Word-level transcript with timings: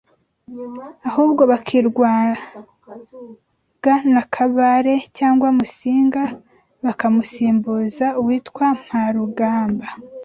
ahubwo 1.09 1.41
bakirwaga 1.51 3.93
na 4.13 4.23
Kabare 4.33 4.93
cyangwa 5.17 5.47
Musinga 5.57 6.21
bakamusimbuza 6.83 8.05
uwitwa 8.19 8.65
Mpamarugamba, 8.81 9.87